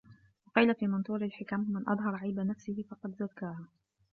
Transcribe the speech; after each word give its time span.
وَقِيلَ 0.47 0.75
فِي 0.75 0.87
مَنْثُورِ 0.87 1.21
الْحِكَمِ 1.23 1.59
مَنْ 1.71 1.89
أَظْهَرَ 1.89 2.15
عَيْبَ 2.15 2.39
نَفْسِهِ 2.39 2.85
فَقَدْ 2.89 3.15
زَكَّاهَا 3.19 3.67